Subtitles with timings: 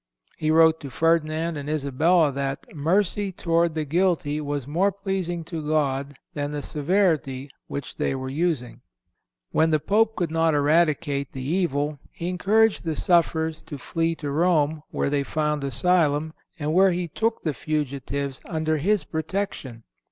[0.35, 5.61] He wrote to Ferdinand and Isabella that "mercy towards the guilty was more pleasing to
[5.61, 8.81] God than the severity which they were using."
[9.51, 14.31] When the Pope could not eradicate the evil he encouraged the sufferers to flee to
[14.31, 19.83] Rome, where they found an asylum, and where he took the fugitives under his protection.